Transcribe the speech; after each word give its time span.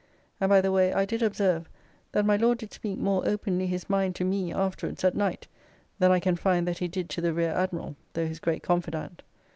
And 0.39 0.49
by 0.49 0.61
the 0.61 0.71
way 0.71 0.91
I 0.91 1.05
did 1.05 1.21
observe 1.21 1.69
that 2.11 2.25
my 2.25 2.35
Lord 2.35 2.57
did 2.57 2.73
speak 2.73 2.97
more 2.97 3.21
openly 3.27 3.67
his 3.67 3.87
mind 3.87 4.15
to 4.15 4.23
me 4.25 4.51
afterwards 4.51 5.03
at 5.03 5.13
night 5.13 5.45
than 5.99 6.09
I 6.11 6.19
can 6.19 6.35
find 6.35 6.67
that 6.67 6.79
he 6.79 6.87
did 6.87 7.07
to 7.11 7.21
the 7.21 7.33
Rear 7.35 7.51
Admiral, 7.51 7.95
though 8.13 8.25
his 8.25 8.39
great 8.39 8.63
confidant. 8.63 9.21